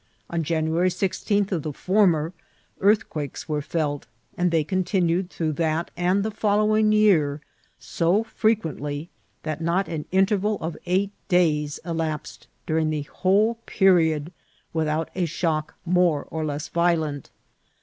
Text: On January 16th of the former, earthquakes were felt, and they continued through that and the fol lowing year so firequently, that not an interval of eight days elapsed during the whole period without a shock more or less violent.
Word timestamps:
On 0.31 0.41
January 0.41 0.89
16th 0.89 1.51
of 1.51 1.61
the 1.61 1.71
former, 1.71 2.33
earthquakes 2.79 3.47
were 3.47 3.61
felt, 3.61 4.07
and 4.35 4.49
they 4.49 4.63
continued 4.63 5.29
through 5.29 5.51
that 5.51 5.91
and 5.95 6.23
the 6.25 6.31
fol 6.31 6.65
lowing 6.65 6.91
year 6.91 7.39
so 7.77 8.23
firequently, 8.23 9.09
that 9.43 9.61
not 9.61 9.87
an 9.87 10.05
interval 10.11 10.57
of 10.59 10.75
eight 10.87 11.11
days 11.27 11.79
elapsed 11.85 12.47
during 12.65 12.89
the 12.89 13.03
whole 13.03 13.59
period 13.67 14.33
without 14.73 15.11
a 15.13 15.25
shock 15.27 15.75
more 15.85 16.23
or 16.31 16.43
less 16.43 16.67
violent. 16.67 17.29